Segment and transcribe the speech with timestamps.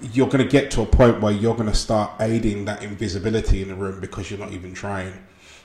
[0.00, 3.62] you're going to get to a point where you're going to start aiding that invisibility
[3.62, 5.12] in the room because you're not even trying,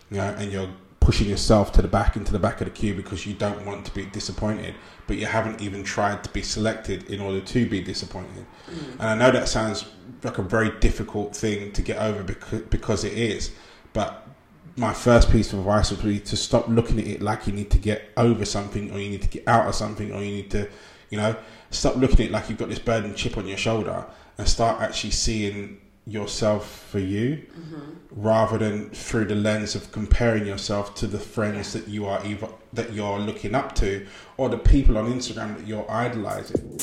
[0.09, 2.93] you know, and you're pushing yourself to the back into the back of the queue
[2.93, 4.73] because you don't want to be disappointed,
[5.05, 8.45] but you haven't even tried to be selected in order to be disappointed.
[8.69, 8.91] Mm.
[8.93, 9.85] And I know that sounds
[10.23, 13.51] like a very difficult thing to get over because because it is,
[13.91, 14.27] but
[14.75, 17.69] my first piece of advice would be to stop looking at it like you need
[17.69, 20.49] to get over something or you need to get out of something or you need
[20.49, 20.67] to,
[21.09, 21.35] you know,
[21.69, 24.05] stop looking at it like you've got this burden chip on your shoulder
[24.37, 27.79] and start actually seeing yourself for you mm-hmm.
[28.11, 31.81] rather than through the lens of comparing yourself to the friends yeah.
[31.81, 34.05] that you are either that you're looking up to
[34.35, 36.77] or the people on Instagram that you're idolizing.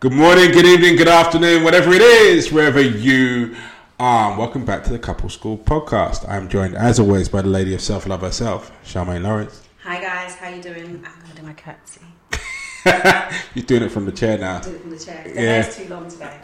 [0.00, 3.54] Good morning, good evening, good afternoon, whatever it is, wherever you
[4.02, 6.28] um, welcome back to the Couple School podcast.
[6.28, 9.62] I'm joined, as always, by the lady of self love herself, Charmaine Lawrence.
[9.84, 11.04] Hi guys, how you doing?
[11.06, 12.00] I'm gonna do my curtsy.
[13.54, 14.58] You're doing it from the chair now.
[14.58, 15.22] Do it from the chair.
[15.22, 15.62] The yeah.
[15.62, 16.36] hair's too long today.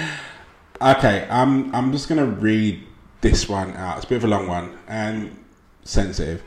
[0.80, 2.86] okay, I'm I'm just gonna read
[3.22, 3.96] this one out.
[3.96, 5.36] It's a bit of a long one and
[5.82, 6.44] sensitive.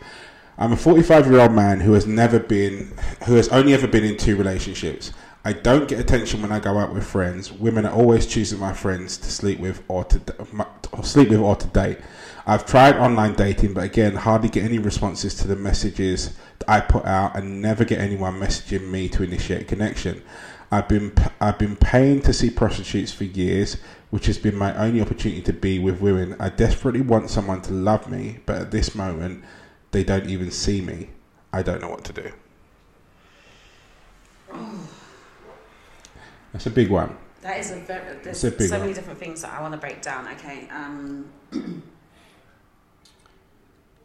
[0.57, 2.93] I'm a 45 year old man who has never been,
[3.25, 5.11] who has only ever been in two relationships.
[5.44, 7.52] I don't get attention when I go out with friends.
[7.52, 10.22] Women are always choosing my friends to sleep with or to
[10.94, 11.97] or sleep with or to date.
[12.45, 16.80] I've tried online dating, but again, hardly get any responses to the messages that I
[16.81, 20.22] put out, and never get anyone messaging me to initiate connection.
[20.72, 23.78] I've been I've been paying to see prostitutes for years,
[24.12, 26.36] which has been my only opportunity to be with women.
[26.39, 29.44] I desperately want someone to love me, but at this moment,
[29.89, 31.09] they don't even see me.
[31.52, 32.31] I don't know what to do.
[36.53, 37.16] That's a big one.
[37.41, 38.17] That is a very.
[38.23, 38.81] There's a big so one.
[38.81, 40.27] many different things that I want to break down.
[40.27, 40.67] Okay.
[40.69, 41.31] Um,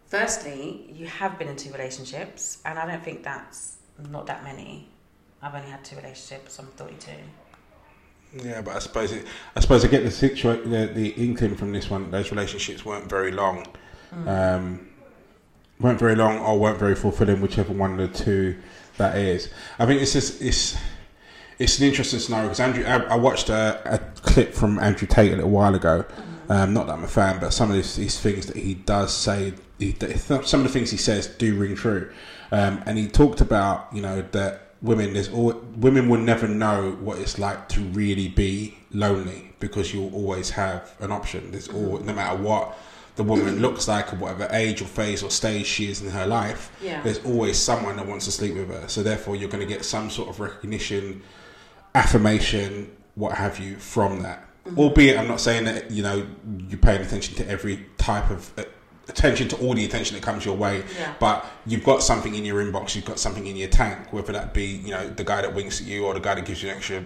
[0.06, 3.76] firstly, you have been in two relationships, and I don't think that's
[4.10, 4.88] not that many.
[5.42, 6.58] I've only had two relationships.
[6.58, 7.10] I'm 32.
[8.42, 11.72] Yeah, but I suppose it, I suppose I get the situation, the, the inkling from
[11.72, 12.10] this one.
[12.10, 13.66] Those relationships weren't very long,
[14.12, 14.28] mm.
[14.28, 14.88] um,
[15.78, 18.56] weren't very long, or weren't very fulfilling, whichever one of the two
[18.96, 19.50] that is.
[19.78, 20.76] I think it's just it's
[21.58, 22.84] it's an interesting scenario because Andrew.
[22.84, 26.04] I, I watched a, a, clip from Andrew Tate a little while ago.
[26.48, 29.12] Um, not that I'm a fan, but some of these, these things that he does
[29.12, 32.12] say, he, some of the things he says do ring true.
[32.52, 36.92] Um, and he talked about, you know, that women there's all women will never know
[37.00, 41.50] what it's like to really be lonely because you'll always have an option.
[41.50, 42.76] There's all no matter what
[43.16, 46.26] the woman looks like or whatever age or phase or stage she is in her
[46.26, 47.02] life, yeah.
[47.02, 48.86] there's always someone that wants to sleep with her.
[48.88, 51.22] So therefore you're gonna get some sort of recognition
[51.96, 54.46] affirmation, what have you, from that.
[54.64, 54.78] Mm-hmm.
[54.78, 56.26] Albeit, I'm not saying that you know
[56.68, 58.64] you're paying attention to every type of uh,
[59.08, 61.14] attention to all the attention that comes your way, yeah.
[61.18, 64.52] but you've got something in your inbox, you've got something in your tank, whether that
[64.52, 66.70] be you know the guy that winks at you or the guy that gives you
[66.70, 67.04] an extra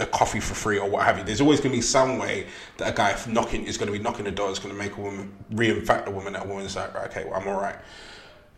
[0.00, 1.24] a coffee for free or what have you.
[1.24, 2.46] There's always going to be some way
[2.78, 4.96] that a guy knocking is going to be knocking the door is going to make
[4.96, 6.32] a woman re-infect a woman.
[6.32, 7.76] That woman's like, right, okay, well, I'm all right.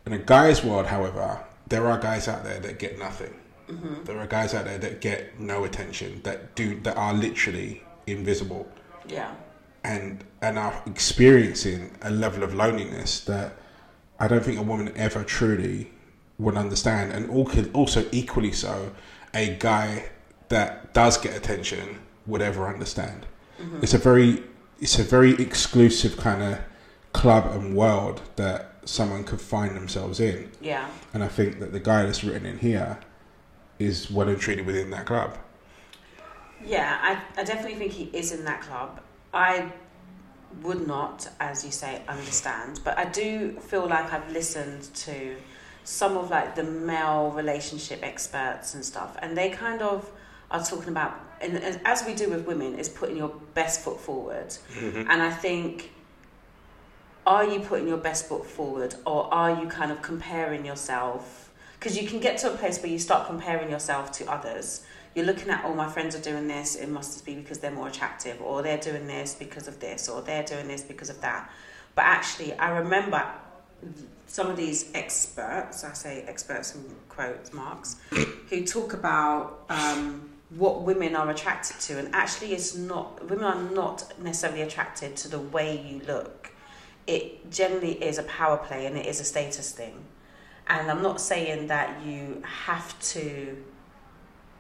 [0.07, 3.35] In a guy's world, however, there are guys out there that get nothing.
[3.69, 4.05] Mm-hmm.
[4.05, 8.69] There are guys out there that get no attention, that do that are literally invisible.
[9.07, 9.35] Yeah.
[9.85, 13.55] And and are experiencing a level of loneliness that
[14.19, 15.93] I don't think a woman ever truly
[16.39, 17.31] would understand, and
[17.75, 18.93] also equally so,
[19.35, 20.11] a guy
[20.49, 23.27] that does get attention would ever understand.
[23.61, 23.83] Mm-hmm.
[23.83, 24.43] It's a very
[24.81, 26.59] it's a very exclusive kind of
[27.13, 30.51] club and world that someone could find themselves in.
[30.61, 30.89] Yeah.
[31.13, 32.99] And I think that the guy that's written in here
[33.79, 35.37] is well and truly within that club.
[36.65, 39.01] Yeah, I, I definitely think he is in that club.
[39.33, 39.73] I
[40.63, 45.37] would not, as you say, understand, but I do feel like I've listened to
[45.85, 50.11] some of like the male relationship experts and stuff, and they kind of
[50.51, 54.49] are talking about, and as we do with women, is putting your best foot forward.
[54.49, 55.11] Mm-hmm.
[55.11, 55.93] And I think,
[57.27, 61.48] are you putting your best foot forward, or are you kind of comparing yourself?
[61.79, 64.85] Because you can get to a place where you start comparing yourself to others.
[65.15, 67.89] You're looking at, oh, my friends are doing this, it must be because they're more
[67.89, 71.51] attractive, or they're doing this because of this, or they're doing this because of that.
[71.95, 73.25] But actually, I remember
[74.27, 80.83] some of these experts, I say experts in quotes marks, who talk about um, what
[80.83, 85.39] women are attracted to, and actually, it's not women are not necessarily attracted to the
[85.39, 86.53] way you look.
[87.07, 90.05] It generally is a power play, and it is a status thing.
[90.69, 93.57] And I'm not saying that you have to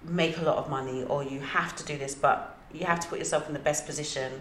[0.05, 3.08] make a lot of money or you have to do this, but you have to
[3.08, 4.40] put yourself in the best position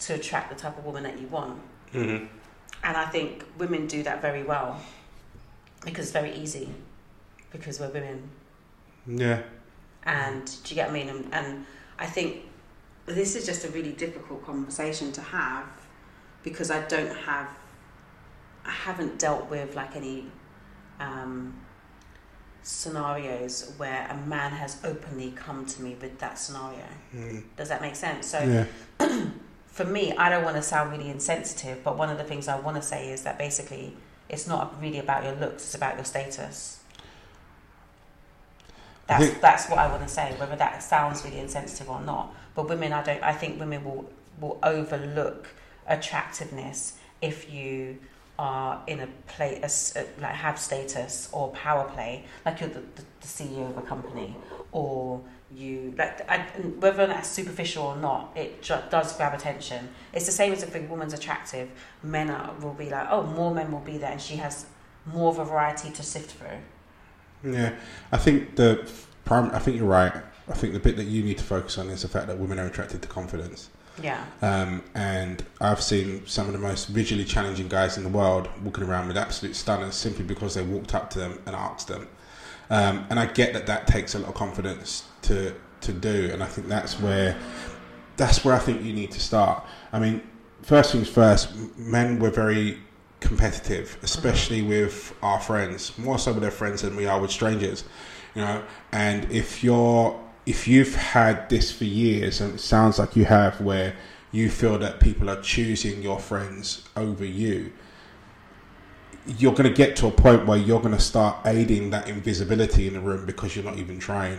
[0.00, 1.58] to attract the type of woman that you want.
[1.92, 2.26] Mm-hmm.
[2.82, 4.80] And I think women do that very well
[5.84, 6.68] because it's very easy
[7.50, 8.28] because we're women.
[9.06, 9.42] Yeah.
[10.04, 11.08] And do you get what I mean?
[11.08, 11.66] And, and
[11.98, 12.42] I think
[13.06, 15.66] this is just a really difficult conversation to have
[16.42, 17.48] because I don't have,
[18.64, 20.26] I haven't dealt with like any
[21.00, 21.54] um,
[22.62, 26.84] scenarios where a man has openly come to me with that scenario.
[27.14, 27.42] Mm.
[27.56, 28.26] Does that make sense?
[28.26, 28.66] So Yeah.
[29.66, 32.58] for me, I don't want to sound really insensitive, but one of the things I
[32.60, 33.96] want to say is that basically
[34.28, 36.80] it's not really about your looks, it's about your status.
[39.06, 42.34] That's think- that's what I want to say, whether that sounds really insensitive or not.
[42.54, 43.22] But women, I don't.
[43.22, 44.10] I think women will
[44.40, 45.48] will overlook
[45.86, 47.98] attractiveness if you
[48.40, 53.26] are in a place like have status or power play, like you're the, the, the
[53.26, 54.34] CEO of a company,
[54.72, 55.20] or
[55.54, 56.38] you like I,
[56.78, 59.90] whether that's superficial or not, it ju- does grab attention.
[60.14, 61.68] It's the same as if a woman's attractive,
[62.02, 64.64] men are, will be like, oh, more men will be there, and she has
[65.04, 67.52] more of a variety to sift through.
[67.52, 67.74] Yeah,
[68.10, 68.90] I think the
[69.26, 69.50] prime.
[69.54, 70.14] I think you're right.
[70.48, 72.58] I think the bit that you need to focus on is the fact that women
[72.58, 73.68] are attracted to confidence.
[74.02, 78.48] Yeah, Um, and I've seen some of the most visually challenging guys in the world
[78.62, 82.08] walking around with absolute stunners simply because they walked up to them and asked them.
[82.70, 86.42] Um, and I get that that takes a lot of confidence to to do, and
[86.42, 87.36] I think that's where
[88.16, 89.64] that's where I think you need to start.
[89.92, 90.22] I mean,
[90.62, 92.78] first things first, men were very
[93.20, 97.84] competitive, especially with our friends, more so with their friends than we are with strangers.
[98.34, 98.62] You know,
[98.92, 103.60] and if you're if you've had this for years, and it sounds like you have,
[103.60, 103.94] where
[104.32, 107.72] you feel that people are choosing your friends over you,
[109.26, 112.86] you're going to get to a point where you're going to start aiding that invisibility
[112.86, 114.38] in the room because you're not even trying,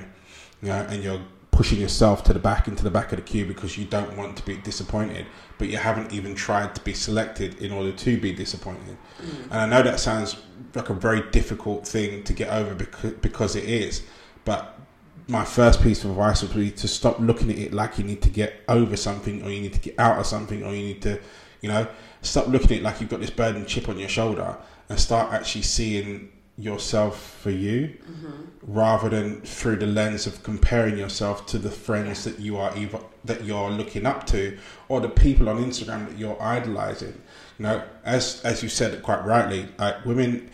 [0.62, 1.22] you know, and you're
[1.52, 4.36] pushing yourself to the back into the back of the queue because you don't want
[4.38, 5.26] to be disappointed,
[5.58, 8.98] but you haven't even tried to be selected in order to be disappointed.
[9.22, 9.44] Mm.
[9.44, 10.38] And I know that sounds
[10.74, 14.04] like a very difficult thing to get over because because it is,
[14.46, 14.80] but
[15.28, 18.22] my first piece of advice would be to stop looking at it like you need
[18.22, 21.02] to get over something or you need to get out of something or you need
[21.02, 21.20] to,
[21.62, 21.88] you know,
[22.22, 24.58] stop looking at it like you've got this burden chip on your shoulder
[24.90, 28.42] and start actually seeing yourself for you mm-hmm.
[28.62, 33.00] rather than through the lens of comparing yourself to the friends that you are either
[33.24, 34.58] that you're looking up to
[34.90, 37.20] or the people on Instagram that you're idolizing.
[37.58, 40.50] You know, as as you said it quite rightly, like women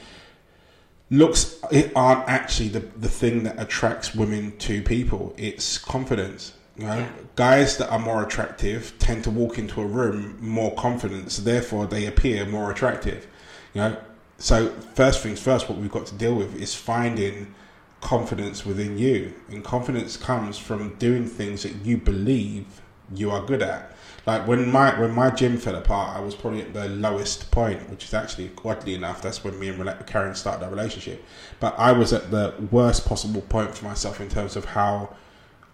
[1.10, 1.62] looks
[1.96, 5.34] aren't actually the, the thing that attracts women to people.
[5.38, 6.98] It's confidence you know?
[6.98, 7.10] Yeah.
[7.36, 11.88] guys that are more attractive tend to walk into a room more confident so therefore
[11.88, 13.26] they appear more attractive
[13.74, 13.98] you know?
[14.38, 17.56] So first things first what we've got to deal with is finding
[18.02, 19.34] confidence within you.
[19.50, 22.66] And confidence comes from doing things that you believe
[23.16, 23.96] you are good at
[24.28, 27.90] like when my when my gym fell apart, I was probably at the lowest point,
[27.90, 31.24] which is actually oddly enough, that's when me and Karen started our relationship.
[31.62, 35.16] But I was at the worst possible point for myself in terms of how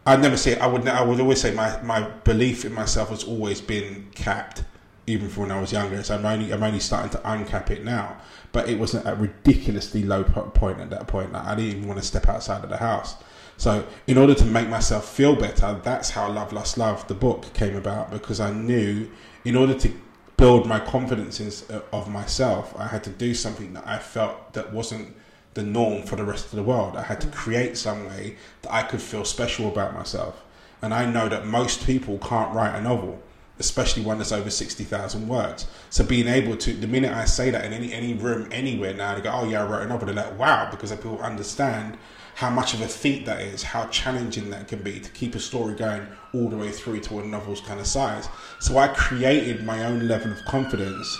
[0.06, 0.88] I'd never say I would.
[0.88, 4.64] I would always say my, my belief in myself has always been capped,
[5.08, 6.04] even from when I was younger.
[6.04, 8.18] So I'm only I'm only starting to uncap it now.
[8.52, 11.34] But it was a ridiculously low point at that point.
[11.34, 13.16] Like I didn't even want to step outside of the house.
[13.64, 17.54] So in order to make myself feel better, that's how Love Lost Love, the book,
[17.54, 18.12] came about.
[18.12, 19.10] Because I knew
[19.46, 19.90] in order to
[20.36, 24.52] build my confidence in, uh, of myself, I had to do something that I felt
[24.52, 25.16] that wasn't
[25.54, 26.98] the norm for the rest of the world.
[26.98, 30.44] I had to create some way that I could feel special about myself.
[30.82, 33.24] And I know that most people can't write a novel,
[33.64, 35.68] especially one that's over 60,000 words.
[35.90, 39.16] So being able to, the minute I say that in any, any room, anywhere now,
[39.16, 40.08] they go, oh yeah, I wrote a novel.
[40.08, 41.98] They're like, wow, because people understand
[42.36, 45.40] how much of a feat that is, how challenging that can be to keep a
[45.40, 48.28] story going all the way through to a novel's kind of size.
[48.60, 51.18] So I created my own level of confidence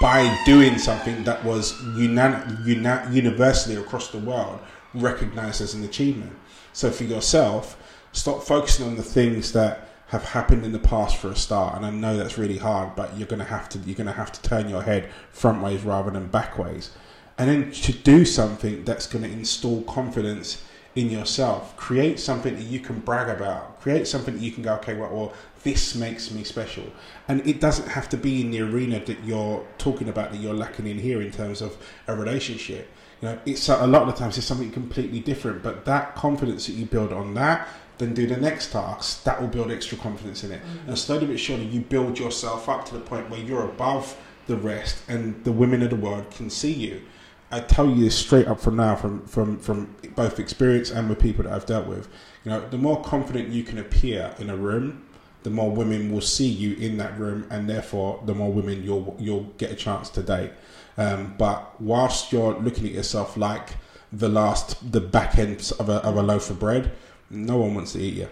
[0.00, 4.60] by doing something that was unan- uni- universally across the world
[4.94, 6.32] recognized as an achievement.
[6.72, 7.76] So for yourself,
[8.12, 11.74] stop focusing on the things that have happened in the past for a start.
[11.74, 14.42] And I know that's really hard, but you're gonna have to you're gonna have to
[14.42, 16.90] turn your head front ways rather than back ways.
[17.38, 20.62] And then to do something that's gonna install confidence
[20.94, 21.74] in yourself.
[21.78, 23.80] Create something that you can brag about.
[23.80, 26.84] Create something that you can go, okay, well, well this makes me special.
[27.26, 30.52] And it doesn't have to be in the arena that you're talking about that you're
[30.52, 32.90] lacking in here in terms of a relationship.
[33.22, 35.62] You know, it's a lot of the times it's something completely different.
[35.62, 37.66] But that confidence that you build on that,
[38.02, 39.24] then do the next task.
[39.24, 40.60] That will build extra confidence in it.
[40.86, 44.16] And slowly but surely, you build yourself up to the point where you're above
[44.46, 47.02] the rest, and the women of the world can see you.
[47.50, 51.20] I tell you this straight up from now, from from from both experience and with
[51.20, 52.08] people that I've dealt with.
[52.44, 55.04] You know, the more confident you can appear in a room,
[55.42, 59.16] the more women will see you in that room, and therefore the more women you'll
[59.18, 60.52] you'll get a chance to date.
[60.96, 63.76] Um, but whilst you're looking at yourself like
[64.12, 66.92] the last, the back end of a, of a loaf of bread,
[67.32, 68.28] no one wants to eat you.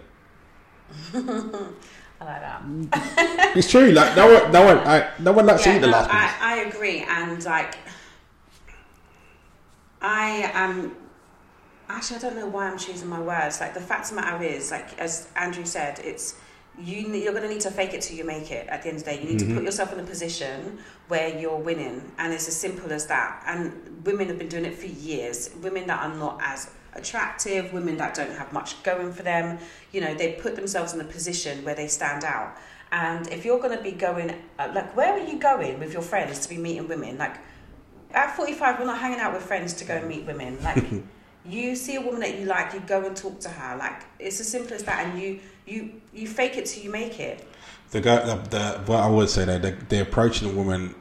[1.15, 3.53] I like that.
[3.57, 3.91] It's true.
[3.93, 6.11] Like no one, no one, I, no one likes to yeah, eat the no, last
[6.13, 6.37] I.
[6.41, 7.77] I agree, and like,
[10.01, 10.95] I am.
[11.89, 13.61] Actually, I don't know why I'm choosing my words.
[13.61, 16.37] Like the fact of the matter is, like as Andrew said, it's
[16.83, 17.09] you.
[17.15, 18.67] You're going to need to fake it till you make it.
[18.69, 19.49] At the end of the day, you need Mhm.
[19.49, 23.43] to put yourself in a position where you're winning, and it's as simple as that.
[23.47, 25.51] And women have been doing it for years.
[25.63, 29.59] Women that are not as attractive, women that don't have much going for them,
[29.93, 32.57] you know, they put themselves in a position where they stand out.
[32.93, 36.03] And if you're going to be going, uh, like, where are you going with your
[36.03, 37.19] friends to be meeting women?
[37.19, 37.37] Like,
[38.13, 40.59] at 45, we're not hanging out with friends to go and meet women.
[40.63, 40.85] Like,
[41.47, 43.77] you see a woman that you like, you go and talk to her.
[43.77, 45.07] Like, it's as simple as that.
[45.07, 45.39] And you,
[45.71, 47.47] you, you fake it till you make it.
[47.91, 50.95] The guy, the, the what I would say though, the, the approaching a woman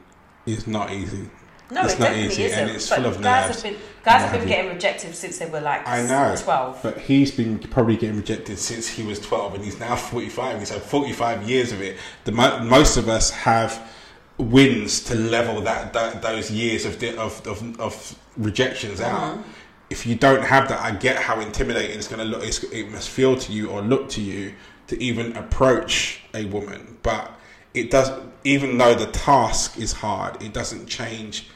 [0.46, 1.28] is not easy.
[1.72, 2.58] No, It's it not easy, isn't.
[2.58, 5.38] and it's but full of guys nerves have been guys have been getting rejected since
[5.38, 6.34] they were like I know.
[6.36, 6.80] 12.
[6.82, 10.58] But he's been probably getting rejected since he was 12 and he's now 45.
[10.58, 11.96] He's had 45 years of it.
[12.24, 13.88] The Most of us have
[14.36, 19.38] wins to level that, that those years of, of, of, of rejections out.
[19.38, 19.42] Mhm.
[19.90, 22.42] If you don't have that, I get how intimidating it's going to look.
[22.44, 24.54] It's, it must feel to you or look to you
[24.86, 26.98] to even approach a woman.
[27.02, 27.32] But
[27.74, 28.10] it does,
[28.44, 31.48] even though the task is hard, it doesn't change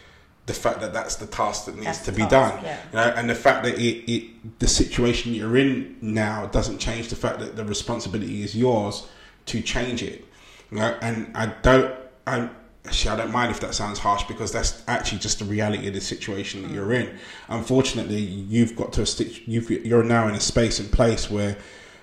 [0.46, 2.64] the fact that that's the task that needs That's to be task, done.
[2.64, 2.78] yeah.
[2.92, 7.08] You know, and the fact that it, it the situation you're in now doesn't change
[7.08, 9.06] the fact that the responsibility is yours
[9.46, 10.24] to change it.
[10.70, 11.94] You know, and I don't
[12.26, 12.50] I
[12.86, 15.94] actually I don't mind if that sounds harsh because that's actually just the reality of
[15.94, 16.74] the situation that mm.
[16.74, 17.18] you're in.
[17.48, 21.56] Unfortunately, you've got to a stitch you've you're now in a space and place where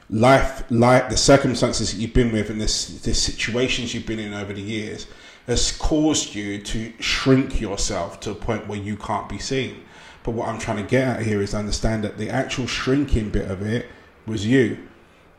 [0.10, 4.34] life like the circumstances that you've been with and this the situations you've been in
[4.34, 5.08] over the years
[5.48, 9.84] has caused you to shrink yourself to a point where you can't be seen.
[10.24, 13.50] But what I'm trying to get at here is understand that the actual shrinking bit
[13.50, 13.88] of it
[14.28, 14.78] was you.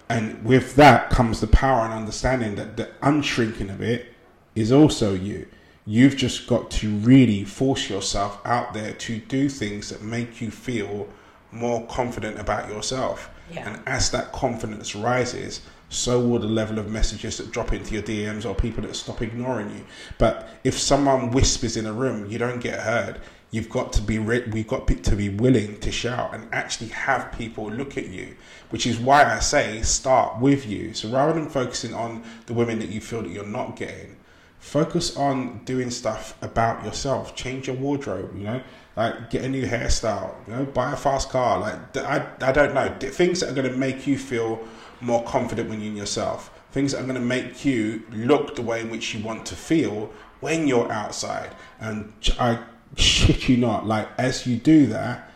[0.08, 4.11] And with that comes the power and understanding that the unshrinking of it
[4.54, 5.46] is also you.
[5.84, 10.50] You've just got to really force yourself out there to do things that make you
[10.50, 11.08] feel
[11.50, 13.30] more confident about yourself.
[13.52, 13.68] Yeah.
[13.68, 15.60] And as that confidence rises,
[15.92, 19.20] so will the level of messages that drop into your DMs or people that stop
[19.20, 19.84] ignoring you.
[20.16, 23.20] But if someone whispers in a room, you don't get heard.
[23.50, 27.32] You've got to be re- we've got to be willing to shout and actually have
[27.32, 28.34] people look at you,
[28.70, 30.94] which is why I say start with you.
[30.94, 34.16] So rather than focusing on the women that you feel that you're not getting,
[34.62, 37.34] focus on doing stuff about yourself.
[37.34, 38.62] Change your wardrobe, you know,
[38.96, 41.58] like get a new hairstyle, you know, buy a fast car.
[41.58, 44.60] Like I, I don't know things that are going to make you feel
[45.00, 46.50] more confident when you're in yourself.
[46.70, 49.56] Things that are going to make you look the way in which you want to
[49.56, 51.54] feel when you're outside.
[51.80, 52.62] And I
[52.96, 55.28] shit you not, like as you do that,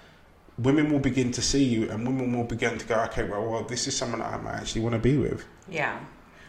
[0.57, 3.65] women will begin to see you, and women will begin to go, okay, well, well,
[3.65, 5.45] this is someone that I might actually want to be with.
[5.69, 5.99] Yeah.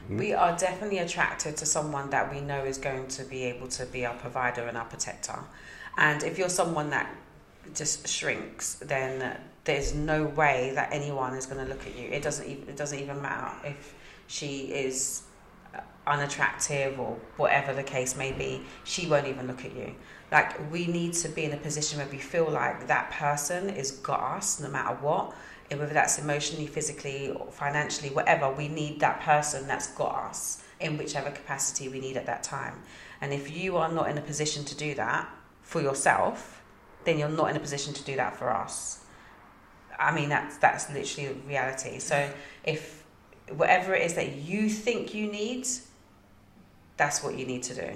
[0.10, 0.20] Mm.
[0.20, 3.86] We are definitely attracted to someone that we know is going to be able to
[3.86, 5.40] be our provider and our protector.
[5.98, 7.14] And if you're someone that
[7.74, 12.10] just shrinks, then there's no way that anyone is going to look at you.
[12.10, 13.94] It doesn't even it doesn't even matter if
[14.28, 15.24] she is
[16.06, 18.64] unattractive or whatever the case may be.
[18.86, 19.94] She won't even look at you.
[20.32, 23.92] Like we need to be in a position where we feel like that person is
[23.92, 25.36] got us no matter what
[25.70, 30.98] whether that's emotionally, physically, or financially, whatever, we need that person that's got us in
[30.98, 32.82] whichever capacity we need at that time.
[33.20, 35.28] And if you are not in a position to do that
[35.64, 36.64] for yourself,
[37.04, 39.04] then you're not in a position to do that for us.
[40.00, 42.00] I mean, that's that's literally reality.
[42.00, 42.30] So
[42.64, 43.04] if
[43.56, 45.68] whatever it is that you think you need,
[46.98, 47.92] that's what you need to do.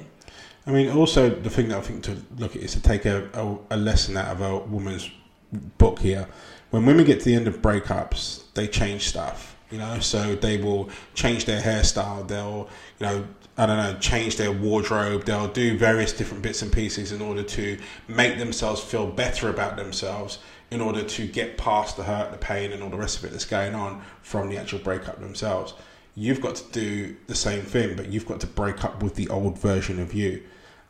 [0.65, 3.29] I mean, also the thing that I think to look at is to take a,
[3.33, 5.09] a, a lesson out of a woman's
[5.51, 6.27] book here.
[6.69, 9.55] When women get to the end of breakups, they change stuff.
[9.69, 12.27] You know, so they will change their hairstyle.
[12.27, 13.27] They'll, you know,
[13.57, 15.23] I don't know, change their wardrobe.
[15.23, 17.79] They'll do various different bits and pieces in order to
[18.09, 20.39] make themselves feel better about themselves.
[20.71, 23.31] In order to get past the hurt, the pain, and all the rest of it
[23.31, 25.73] that's going on from the actual breakup themselves
[26.15, 29.29] you've got to do the same thing, but you've got to break up with the
[29.29, 30.43] old version of you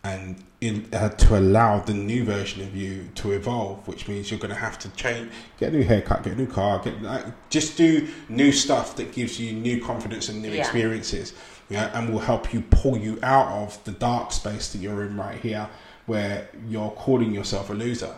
[0.03, 4.39] and in, uh, to allow the new version of you to evolve, which means you're
[4.39, 7.25] going to have to change, get a new haircut, get a new car, get like,
[7.49, 10.61] just do new stuff that gives you new confidence and new Yeah.
[10.61, 11.33] experiences,
[11.69, 15.03] you know, and will help you pull you out of the dark space that you're
[15.03, 15.69] in right here,
[16.05, 18.15] where you're calling yourself a loser.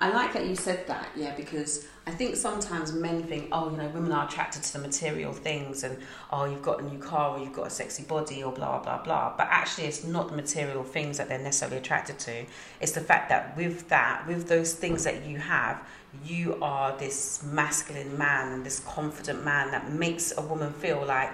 [0.00, 3.76] I like that you said that, yeah, because I think sometimes men think, oh, you
[3.76, 5.96] know, women are attracted to the material things and,
[6.32, 9.00] oh, you've got a new car or you've got a sexy body or blah, blah,
[9.00, 9.32] blah.
[9.36, 12.46] But actually, it's not the material things that they're necessarily attracted to.
[12.80, 15.86] It's the fact that with that, with those things that you have,
[16.24, 21.30] you are this masculine man and this confident man that makes a woman feel like,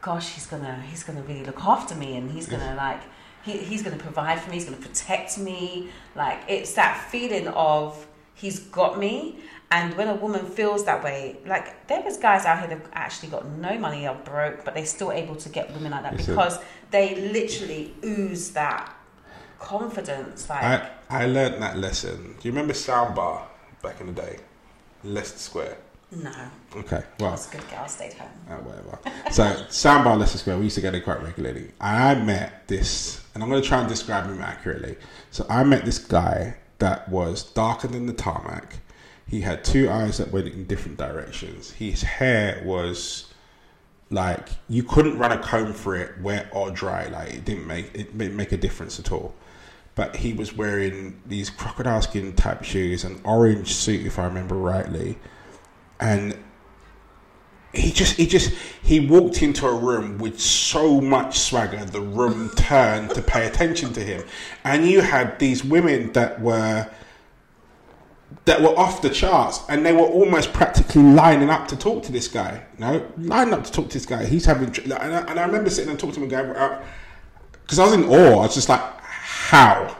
[0.00, 3.02] gosh, he's gonna, he's gonna really look after me and he's gonna like,
[3.44, 5.90] he, he's gonna provide for me, he's gonna protect me.
[6.16, 9.38] Like, it's that feeling of, he's got me
[9.74, 13.30] and when a woman feels that way, like there is guys out here that actually
[13.36, 16.26] got no money, are broke, but they're still able to get women like that it-
[16.26, 16.54] because
[16.90, 17.06] they
[17.38, 18.82] literally ooze that
[19.58, 20.48] confidence.
[20.48, 20.90] Like, I,
[21.22, 22.34] I learned that lesson.
[22.40, 23.42] Do you remember Soundbar
[23.82, 24.38] back in the day?
[25.02, 25.76] Leicester Square.
[26.12, 26.32] no,
[26.76, 27.86] Okay, well, that's a good girl.
[27.88, 28.28] Stayed home.
[28.50, 28.98] uh, whatever.
[29.30, 31.70] So, Soundbar Leicester Square, we used to go there quite regularly.
[31.80, 34.96] And I met this, and I'm going to try and describe him accurately.
[35.30, 38.78] So, I met this guy that was darker than the tarmac.
[39.34, 41.72] He had two eyes that went in different directions.
[41.72, 43.34] His hair was
[44.08, 47.08] like you couldn't run a comb through it, wet or dry.
[47.08, 49.34] Like it didn't make it didn't make a difference at all.
[49.96, 54.54] But he was wearing these crocodile skin type shoes, an orange suit, if I remember
[54.54, 55.18] rightly,
[55.98, 56.38] and
[57.72, 58.52] he just he just
[58.84, 63.92] he walked into a room with so much swagger the room turned to pay attention
[63.94, 64.22] to him
[64.62, 66.88] and you had these women that were
[68.46, 72.12] that were off the charts and they were almost practically lining up to talk to
[72.12, 75.20] this guy you know lining up to talk to this guy he's having and I,
[75.30, 76.84] and I remember sitting and talking to him and going uh,
[77.62, 79.96] because I was in awe I was just like how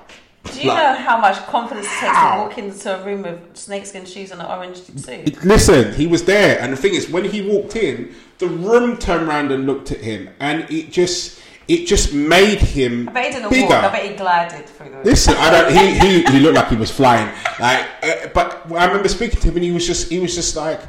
[0.53, 2.35] Do you Like- know how much confidence it takes How?
[2.35, 5.43] to walk into a room with snakeskin shoes and an orange suit?
[5.43, 9.27] Listen, he was there, and the thing is, when he walked in, the room turned
[9.27, 13.33] around and looked at him, and it just, it just made him I bet he
[13.33, 13.67] didn't bigger.
[13.69, 13.85] walk.
[13.85, 15.03] I bet he glided through the.
[15.03, 15.73] Listen, I don't.
[15.73, 17.27] He, he, he looked like he was flying.
[17.59, 20.57] Like, uh, but I remember speaking to him, and he was just, he was just
[20.57, 20.81] like,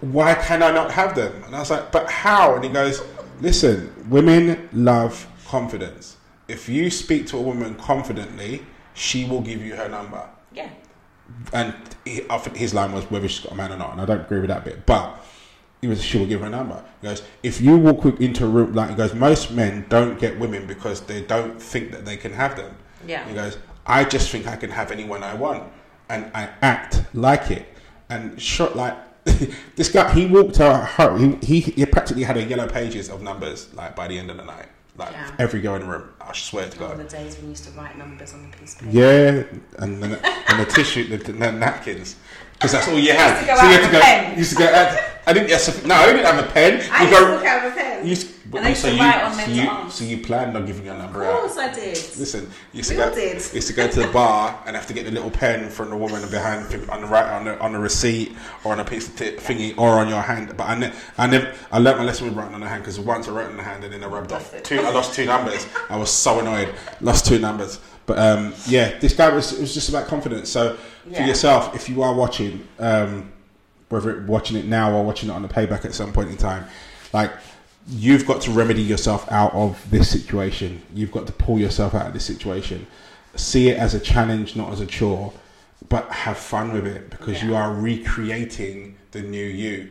[0.00, 3.02] "Why can I not have them?" And I was like, "But how?" And he goes,
[3.40, 6.16] "Listen, women love confidence.
[6.48, 8.62] If you speak to a woman confidently,
[8.94, 10.70] she will give you her number." Yeah.
[11.52, 14.00] and he, I think his line was whether she's got a man or not, and
[14.00, 14.86] I don't agree with that bit.
[14.86, 15.22] But
[15.86, 16.82] he was she will give her a number.
[17.00, 20.36] He goes, if you walk into a room like he goes, most men don't get
[20.38, 22.76] women because they don't think that they can have them.
[23.06, 23.26] Yeah.
[23.28, 25.62] He goes, I just think I can have anyone I want,
[26.08, 27.66] and I act like it.
[28.08, 28.96] And shot like
[29.76, 30.88] this guy, he walked out.
[30.88, 34.38] her- He, he practically had a yellow pages of numbers like by the end of
[34.38, 34.66] the night.
[34.98, 35.30] Like Yeah.
[35.38, 36.98] every girl in the room, I swear to All God.
[36.98, 38.92] the days when you used to write numbers on the piece of paper.
[38.92, 39.44] Yeah,
[39.78, 42.16] and the, and the tissue, the, the napkins,
[42.54, 43.46] because that's all you had.
[43.46, 44.32] go so you had to go.
[44.32, 44.96] you Used to go.
[45.26, 45.48] Out, I didn't.
[45.48, 46.88] Yes, no, I didn't have a pen.
[46.92, 47.40] I you used go.
[47.40, 48.04] to out a pen.
[48.04, 50.56] You, used- And I used so to you, write on so you, so you planned
[50.56, 51.40] on giving your number Of out.
[51.40, 51.96] course I did.
[52.16, 53.14] Listen, you used We to go.
[53.14, 53.36] did.
[53.42, 55.90] you Used to go to the bar and have to get the little pen from
[55.90, 59.08] the woman behind on the right on the on the receipt or on a piece
[59.08, 60.54] of t- thingy or on your hand.
[60.56, 61.52] But I, ne- I never.
[61.72, 63.62] I learnt my lesson with writing on the hand because once I wrote on the
[63.64, 64.64] hand and then I rubbed off it.
[64.64, 64.78] two.
[64.80, 65.66] I lost two numbers.
[65.90, 66.72] I was so annoyed.
[67.00, 67.80] Lost two numbers.
[68.06, 69.52] But um, yeah, this guy was.
[69.54, 70.48] It was just about confidence.
[70.50, 70.76] So
[71.12, 73.32] for yourself, if you are watching, um,
[73.88, 76.66] whether watching it now or watching it on the payback at some point in time,
[77.12, 77.32] like
[77.88, 80.82] you've got to remedy yourself out of this situation.
[80.94, 82.86] You've got to pull yourself out of this situation.
[83.36, 85.32] See it as a challenge, not as a chore,
[85.88, 89.90] but have fun with it because you are recreating the new you.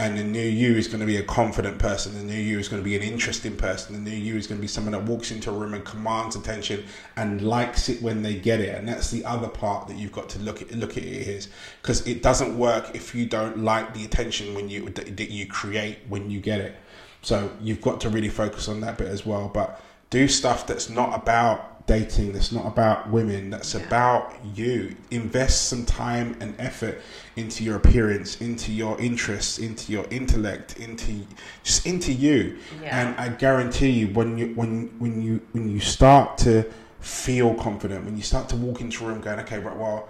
[0.00, 2.14] And the new you is going to be a confident person.
[2.14, 4.02] The new you is going to be an interesting person.
[4.02, 6.36] The new you is going to be someone that walks into a room and commands
[6.36, 6.86] attention
[7.16, 8.74] and likes it when they get it.
[8.74, 10.72] And that's the other part that you've got to look at.
[10.72, 11.50] Look at it is
[11.82, 15.98] because it doesn't work if you don't like the attention when you that you create
[16.08, 16.76] when you get it.
[17.20, 19.50] So you've got to really focus on that bit as well.
[19.52, 23.80] But do stuff that's not about dating, that's not about women, that's Yeah.
[23.86, 24.22] about
[24.54, 24.94] you.
[25.10, 27.00] Invest some time and effort
[27.36, 31.26] into your appearance, into your interests, into your intellect, into
[31.64, 32.58] just into you.
[32.82, 32.96] Yeah.
[32.98, 36.64] And I guarantee you when you when when you when you start to
[37.00, 40.08] feel confident, when you start to walk into a room going, okay, right, well,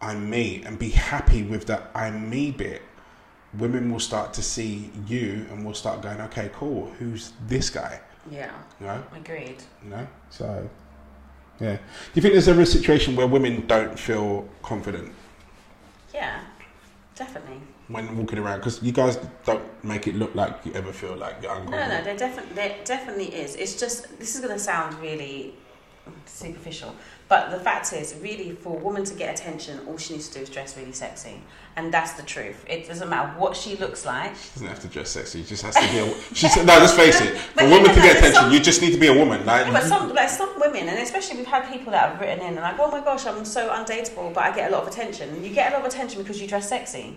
[0.00, 2.82] I'm me and be happy with that I'm me bit
[3.58, 8.00] women will start to see you and will start going, okay, cool, who's this guy?
[8.28, 8.50] Yeah.
[8.80, 9.58] Know, Agreed.
[9.84, 10.06] you know.
[10.30, 10.68] So,
[11.60, 11.76] yeah.
[11.76, 11.80] Do
[12.14, 15.12] you think there's ever a situation where women don't feel confident
[16.12, 16.40] Yeah.
[17.16, 17.60] Definitely.
[17.88, 18.58] when walking around?
[18.58, 22.02] Because you guys don't make it look like you ever feel like you're No, no,
[22.02, 23.54] there definitely there definitely is.
[23.56, 25.54] It's just this is gonna sound really
[26.26, 26.94] superficial.
[27.28, 30.34] But the fact is, really, for a woman to get attention, all she needs to
[30.34, 31.40] do is dress really sexy,
[31.76, 32.64] and that's the truth.
[32.68, 34.36] It doesn't matter what she looks like.
[34.36, 35.42] She doesn't have to dress sexy.
[35.42, 36.14] She just has to be a.
[36.34, 37.36] She's, no, let's face it.
[37.36, 39.46] For woman to get attention, some- you just need to be a woman.
[39.46, 42.40] Like, Yeah, but some like some women, and especially we've had people that have written
[42.40, 44.88] in and like, oh my gosh, I'm so undateable, but I get a lot of
[44.88, 45.42] attention.
[45.42, 47.16] You get a lot of attention because you dress sexy.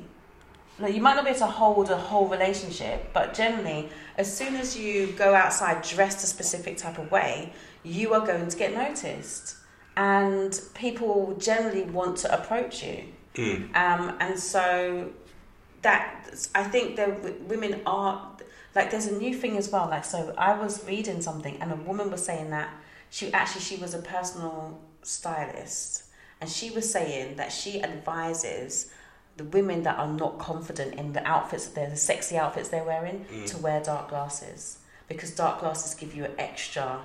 [0.80, 4.56] Like you might not be able to hold a whole relationship, but generally, as soon
[4.56, 7.52] as you go outside dressed a specific type of way,
[7.88, 9.56] you are going to get noticed,
[9.96, 13.06] and people generally want to approach you.
[13.36, 13.76] Mm.
[13.76, 15.12] Um, and so
[15.82, 18.32] that I think that women are
[18.76, 19.88] like there's a new thing as well.
[19.90, 22.70] Like so, I was reading something, and a woman was saying that
[23.10, 26.04] she actually she was a personal stylist,
[26.42, 28.92] and she was saying that she advises
[29.38, 32.84] the women that are not confident in the outfits that they're the sexy outfits they're
[32.84, 37.00] wearing to wear dark glasses because dark glasses give you an extra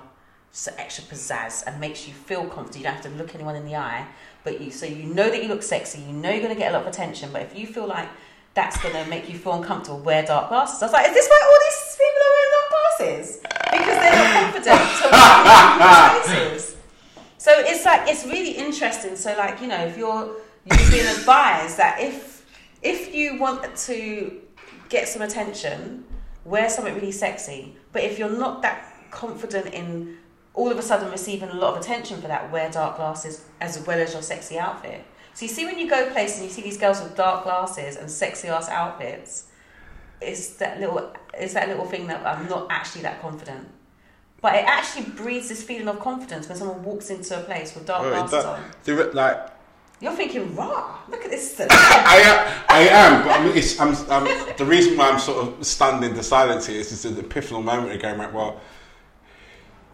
[0.77, 2.77] extra pizzazz and makes you feel confident.
[2.77, 4.05] You don't have to look anyone in the eye,
[4.43, 6.01] but you so you know that you look sexy.
[6.01, 7.31] You know you're going to get a lot of attention.
[7.33, 8.07] But if you feel like
[8.53, 10.81] that's going to make you feel uncomfortable, wear dark glasses.
[10.81, 13.39] I was like, is this why all these people are wearing dark glasses?
[13.71, 15.05] Because they're not confident to
[15.81, 16.77] wear faces.
[17.39, 19.15] So it's like it's really interesting.
[19.15, 20.35] So like you know, if you're
[20.65, 22.45] you're being advised that if
[22.83, 24.39] if you want to
[24.89, 26.05] get some attention,
[26.45, 27.75] wear something really sexy.
[27.91, 30.17] But if you're not that confident in
[30.53, 33.83] all of a sudden receiving a lot of attention for that, wear dark glasses as
[33.85, 35.03] well as your sexy outfit.
[35.33, 37.95] So you see when you go places and you see these girls with dark glasses
[37.95, 39.47] and sexy ass outfits,
[40.21, 43.67] it's that little is that little thing that I'm not actually that confident.
[44.41, 47.85] But it actually breeds this feeling of confidence when someone walks into a place with
[47.85, 48.61] dark Oh, glasses on.
[48.83, 49.39] Do it like
[50.01, 51.57] You're thinking, raw, look at this.
[51.69, 55.47] I am, I am, but I mean, it's, I'm, I'm, the reason why I'm sort
[55.47, 58.59] of standing into silence here is just an epiphanal moment of going, right, well,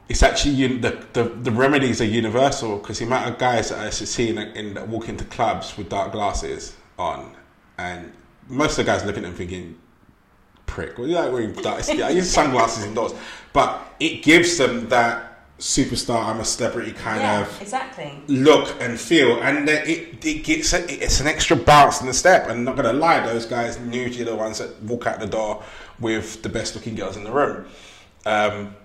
[0.09, 3.79] it's actually un- the, the, the remedies are universal because the amount of guys that
[3.79, 7.35] I see in, in that walk into clubs with dark glasses on,
[7.77, 8.11] and
[8.47, 9.77] most of the guys looking at them thinking,
[10.65, 13.13] prick, well, you like wearing dark, yeah, I use sunglasses indoors,
[13.53, 18.23] but it gives them that superstar, I'm a celebrity kind yeah, of exactly.
[18.27, 22.47] look and feel, and it, it gets a, it's an extra bounce in the step.
[22.49, 25.63] And not gonna lie, those guys usually the ones that walk out the door
[25.99, 27.65] with the best looking girls in the room.
[28.25, 28.75] Um,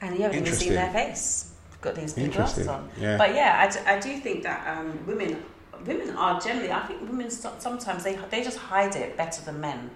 [0.00, 1.52] And you haven't even seen their face.
[1.80, 2.88] Got these big glasses on.
[3.00, 3.16] yeah.
[3.16, 5.42] But yeah, I d- I, do think that um, women
[5.86, 6.72] women are generally.
[6.72, 9.90] I think women so- sometimes they they just hide it better than men.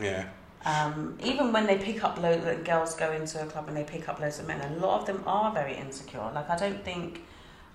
[0.00, 0.24] yeah,
[0.64, 4.08] Um, even when they pick up loads, girls go into a club and they pick
[4.08, 6.30] up loads of men, a lot of them are very insecure.
[6.34, 7.22] Like I don't think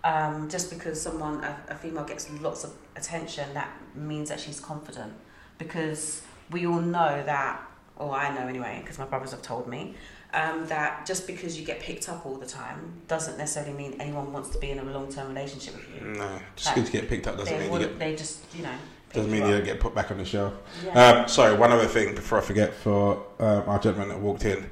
[0.03, 4.59] um, just because someone a, a female gets lots of attention that means that she's
[4.59, 5.13] confident.
[5.59, 7.61] Because we all know that,
[7.97, 9.95] or I know anyway, because my brothers have told me.
[10.35, 14.33] Um, that just because you get picked up all the time doesn't necessarily mean anyone
[14.33, 16.07] wants to be in a long term relationship with you.
[16.07, 18.73] no, just good to get picked up doesn't mean you get they just, you know.
[19.13, 20.53] doesn't mean you you don't get put back on the shelf.
[20.83, 21.21] Yeah.
[21.21, 24.67] Um, sorry, one other thing before I forget for um, our gentleman that walked in,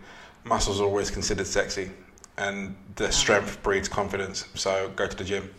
[0.45, 1.91] muscles are always considered sexy,
[2.37, 4.45] and the strength breeds confidence.
[4.55, 5.53] So go to the gym.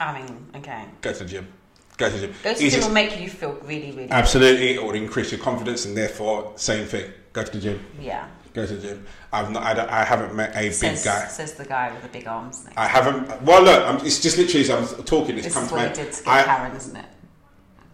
[0.00, 0.84] I mean, okay.
[1.00, 1.48] Go to the gym.
[1.96, 2.34] Go to the gym.
[2.42, 5.40] Go to the gym will make you feel really, really Absolutely, it would increase your
[5.40, 7.10] confidence, and therefore, same thing.
[7.38, 7.86] Go to the gym.
[8.00, 8.26] Yeah.
[8.52, 9.06] Go to the gym.
[9.32, 9.62] I've not.
[9.62, 11.26] I, don't, I haven't met a says, big guy.
[11.28, 12.64] Says the guy with the big arms.
[12.64, 12.76] Next.
[12.76, 13.42] I haven't.
[13.42, 15.36] Well, look, I'm, it's just literally as I'm talking.
[15.36, 15.92] It's this come is to what my.
[15.92, 17.04] did to I- Karen, isn't it?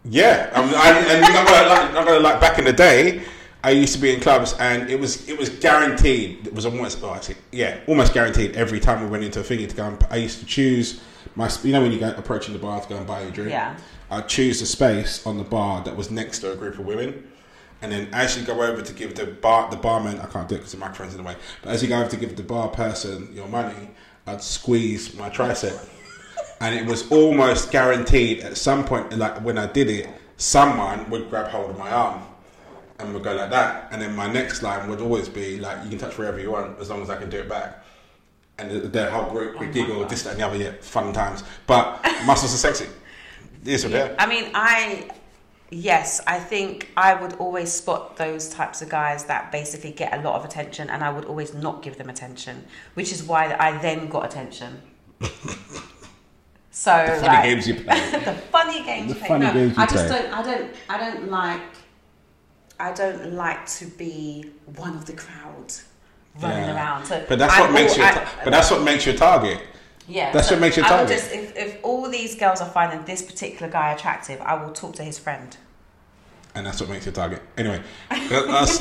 [0.07, 3.22] Yeah, I'm, I, and I'm gonna, like, I'm gonna like back in the day.
[3.62, 6.46] I used to be in clubs, and it was it was guaranteed.
[6.46, 9.42] It was almost oh, I see, yeah, almost guaranteed every time we went into a
[9.42, 9.88] thingy to go.
[9.88, 11.02] And, I used to choose
[11.35, 11.50] my.
[11.62, 13.50] You know when you go approaching the bar to go and buy your drink.
[13.50, 13.76] Yeah.
[14.11, 17.26] I'd choose the space on the bar that was next to a group of women.
[17.84, 20.54] And then as you go over to give the bar the barman, I can't do
[20.54, 21.36] it because the microphone's in the way.
[21.60, 23.90] But as you go over to give the bar person your money,
[24.26, 25.86] I'd squeeze my tricep,
[26.62, 29.14] and it was almost guaranteed at some point.
[29.18, 32.22] Like when I did it, someone would grab hold of my arm
[32.98, 33.88] and would go like that.
[33.92, 36.80] And then my next line would always be like, "You can touch wherever you want
[36.80, 37.84] as long as I can do it back."
[38.56, 40.56] And the, the whole group Oh would my giggle, this, that, and the other.
[40.56, 41.44] Yeah, fun times.
[41.66, 42.86] But muscles are sexy.
[43.62, 44.14] Yes, or yeah.
[44.18, 45.10] I mean, I
[45.70, 50.22] yes, I think I would always spot those types of guys that basically get a
[50.22, 53.79] lot of attention, and I would always not give them attention, which is why I
[53.79, 54.81] then got attention.
[56.77, 58.11] So the Funny like, games you play.
[58.11, 59.29] the funny games The you play.
[59.29, 60.22] funny no, games you I just play.
[60.22, 60.33] don't.
[60.35, 60.70] I don't.
[60.88, 61.61] I don't like.
[62.81, 65.72] I don't like to be one of the crowd
[66.42, 66.74] running Yeah.
[66.74, 67.05] around.
[67.07, 68.03] So But that's I'm what makes you.
[68.03, 69.61] I- but that's what makes you a target.
[70.08, 71.16] Yeah, That's what makes you a I would target.
[71.18, 74.94] just if, if all these girls are finding this particular guy attractive, I will talk
[74.96, 75.56] to his friend.
[76.54, 77.42] and that's what makes you a target.
[77.56, 78.78] Anyway, uh, that's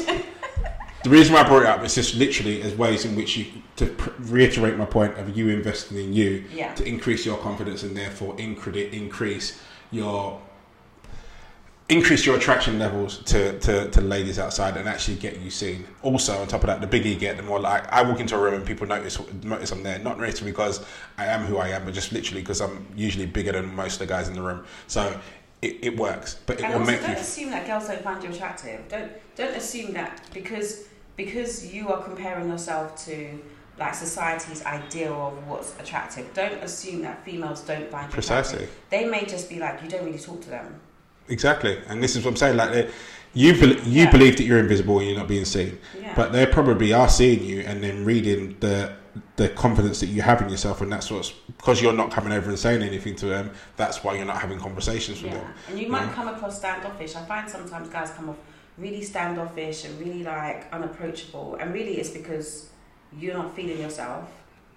[1.03, 3.45] the reason why I brought it up is just literally as ways in which you
[3.77, 6.73] to pr- reiterate my point of you investing in you Yeah.
[6.75, 9.59] to increase your confidence and therefore incre- increase
[9.91, 10.39] your
[11.89, 15.85] increase your attraction levels to, to, to ladies outside and actually get you seen.
[16.01, 18.35] Also, on top of that, the bigger you get, the more like I walk into
[18.35, 19.99] a room and people notice notice I'm there.
[19.99, 20.83] Not necessarily because
[21.17, 23.99] I am who I am, but just literally because I'm usually bigger than most of
[23.99, 24.63] the guys in the room.
[24.87, 25.19] So
[25.61, 27.17] it, it works, but it And will also, make don't you.
[27.17, 28.87] assume that girls don't find you attractive.
[28.87, 30.85] Don't don't assume that because
[31.17, 33.39] because you are comparing yourself to
[33.77, 36.31] like society's ideal of what's attractive.
[36.33, 38.59] Don't assume that females don't find you Precisely.
[38.63, 38.79] attractive.
[38.89, 40.79] They may just be like you don't really talk to them.
[41.29, 42.57] Exactly, and this is what I'm saying.
[42.57, 42.89] Like, they-
[43.35, 44.11] you you Yeah.
[44.11, 46.13] believe that you're invisible and you're not being seen, Yeah.
[46.15, 48.91] but they probably are seeing you and then reading the
[49.35, 52.49] the confidence that you have in yourself, and that's what's because you're not coming over
[52.49, 53.51] and saying anything to them.
[53.77, 55.37] That's why you're not having conversations with yeah.
[55.39, 55.53] them.
[55.69, 57.15] And you might come across standoffish.
[57.15, 58.37] I find sometimes guys come off
[58.77, 62.67] really standoffish and really like unapproachable, and really it's because
[63.17, 64.29] you're not feeling yourself.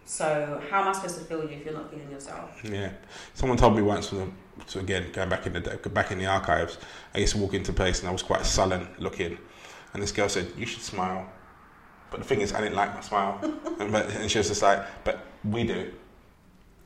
[0.04, 2.61] So how am I supposed to feel you if you're not feeling yourself?
[2.62, 2.90] Yeah,
[3.35, 4.09] someone told me once.
[4.09, 4.35] From
[4.66, 6.79] so again, going back in the back in the archives,
[7.14, 9.38] I used to walk into place and I was quite sullen looking,
[9.92, 11.29] and this girl said, "You should smile."
[12.11, 13.38] But the thing is, I didn't like my smile,
[13.81, 15.92] and, but, and she was just like, "But we do."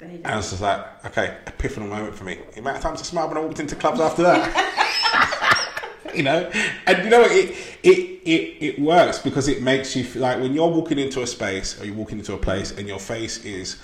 [0.00, 0.26] And.
[0.26, 2.38] I was just like, okay, epiphany moment for me.
[2.54, 5.70] The amount of times I smiled when I walked into clubs after that.
[6.14, 6.50] you know?
[6.86, 7.22] And you know?
[7.22, 11.22] It, it, it, it works because it makes you feel like when you're walking into
[11.22, 13.78] a space or you're walking into a place and your face is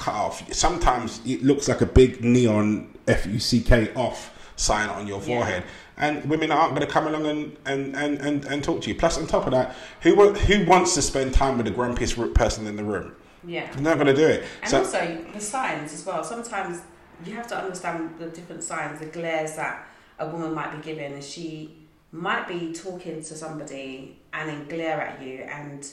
[0.00, 4.18] cut off, sometimes it looks like a big neon F U C K off
[4.56, 5.26] sign on your Yeah.
[5.26, 5.62] forehead.
[5.96, 8.94] And women aren't going to come along and, and, and, and, and talk to you.
[8.94, 12.66] Plus, on top of that, who, who wants to spend time with the grumpiest person
[12.66, 13.14] in the room?
[13.44, 13.70] Yeah.
[13.72, 14.44] They're not going to do it.
[14.62, 16.24] And So- also the signs as well.
[16.24, 16.80] Sometimes
[17.24, 19.86] you have to understand the different signs, the glares that
[20.18, 21.76] a woman might be given, and she
[22.12, 25.86] might be talking to somebody and then glare at you, and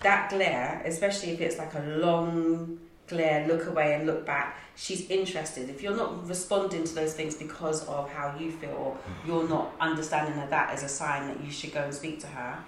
[0.00, 2.78] that glare, especially if it's like a long
[3.12, 5.68] glare, look away and look back, she's interested.
[5.68, 8.96] If you're not responding to those things because of how you feel, or
[9.26, 12.26] you're not understanding that that is a sign that you should go and speak to
[12.26, 12.58] her,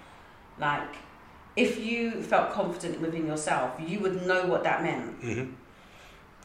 [0.59, 0.93] like
[1.55, 5.15] if you felt confident within yourself, you would know what that meant.
[5.21, 5.45] hmm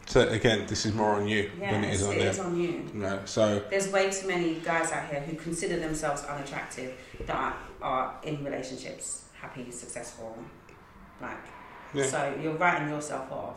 [0.06, 2.28] So again, this is more on you than it Yes, is on it them.
[2.28, 2.90] is on you.
[2.94, 6.92] No, so There's way too many guys out here who consider themselves unattractive
[7.26, 10.36] that are in relationships, happy, successful.
[11.20, 11.44] Like,
[11.92, 12.06] yeah.
[12.06, 13.56] so you're writing yourself off.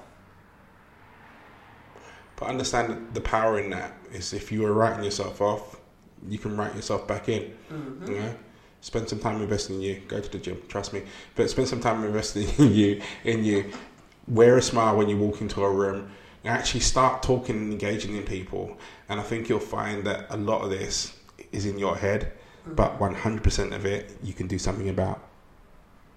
[2.36, 5.80] But understand the power in that is if you are writing yourself off,
[6.28, 7.54] you can write yourself back in.
[7.70, 8.36] hmm You know,
[8.82, 10.02] spend some time investing in you.
[10.08, 11.04] Go to the gym, trust me.
[11.36, 13.02] But spend some time investing in you.
[13.24, 13.72] In you,
[14.28, 16.12] wear a smile when you walk into a room.
[16.44, 18.78] And actually start talking and engaging in people.
[19.08, 21.18] And I think you'll find that a lot of this
[21.54, 22.34] is in your head,
[22.66, 25.24] but 100% of it you can do something about.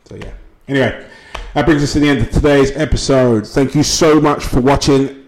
[0.07, 0.33] So yeah.
[0.67, 1.07] Anyway,
[1.55, 3.47] that brings us to the end of today's episode.
[3.47, 5.26] Thank you so much for watching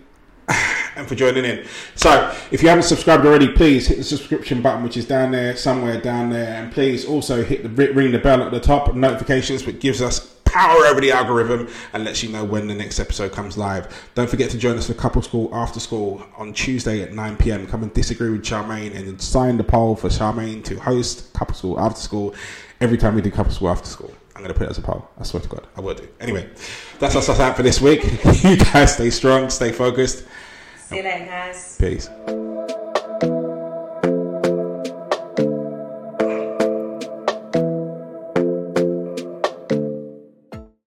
[0.98, 1.64] and for joining in.
[1.94, 5.56] So, if you haven't subscribed already, please hit the subscription button, which is down there,
[5.56, 9.64] somewhere down there, and please also hit the ring the bell at the top notifications,
[9.64, 13.32] which gives us power over the algorithm and lets you know when the next episode
[13.32, 14.10] comes live.
[14.14, 17.66] Don't forget to join us for Couple School After School on Tuesday at 9 p.m.
[17.66, 21.78] Come and disagree with Charmaine and sign the poll for Charmaine to host Couple School
[21.78, 22.34] After School
[22.80, 24.12] every time we do Couple School After School.
[24.34, 25.08] I'm going to put it as a poll.
[25.18, 26.08] I swear to God, I will do.
[26.20, 26.48] Anyway,
[26.98, 28.04] that's us out for this week.
[28.42, 30.24] you guys stay strong, stay focused.
[30.88, 31.76] See you later, guys.
[31.78, 32.08] Peace.